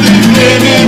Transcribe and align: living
living 0.00 0.87